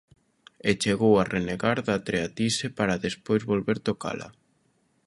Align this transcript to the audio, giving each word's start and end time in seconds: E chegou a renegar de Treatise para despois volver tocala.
E 0.69 0.71
chegou 0.81 1.13
a 1.17 1.27
renegar 1.35 1.77
de 1.87 1.95
Treatise 2.07 2.67
para 2.77 3.01
despois 3.05 3.41
volver 3.51 3.77
tocala. 3.87 4.27